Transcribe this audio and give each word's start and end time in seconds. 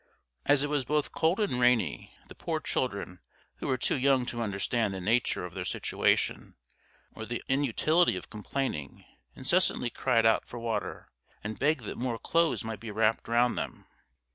As 0.47 0.63
it 0.63 0.67
was 0.71 0.83
both 0.83 1.11
cold 1.11 1.39
and 1.39 1.59
rainy, 1.59 2.11
the 2.27 2.33
poor 2.33 2.59
children, 2.59 3.19
who 3.57 3.67
were 3.67 3.77
too 3.77 3.95
young 3.95 4.25
to 4.25 4.41
understand 4.41 4.95
the 4.95 4.99
nature 4.99 5.45
of 5.45 5.53
their 5.53 5.63
situation, 5.63 6.55
or 7.13 7.23
the 7.23 7.43
inutility 7.47 8.15
of 8.17 8.27
complaining, 8.31 9.05
incessantly 9.35 9.91
cried 9.91 10.25
out 10.25 10.43
for 10.47 10.57
water, 10.57 11.11
and 11.43 11.59
begged 11.59 11.83
that 11.83 11.99
more 11.99 12.17
clothes 12.17 12.63
might 12.63 12.79
be 12.79 12.89
wrapped 12.89 13.27
round 13.27 13.59
them. 13.59 13.85